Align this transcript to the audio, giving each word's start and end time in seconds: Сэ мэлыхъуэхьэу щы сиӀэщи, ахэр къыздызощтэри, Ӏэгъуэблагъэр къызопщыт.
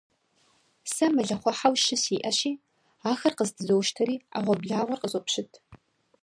Сэ 0.93 1.05
мэлыхъуэхьэу 1.13 1.75
щы 1.83 1.95
сиӀэщи, 2.03 2.51
ахэр 3.09 3.33
къыздызощтэри, 3.37 4.15
Ӏэгъуэблагъэр 4.31 4.99
къызопщыт. 5.01 5.51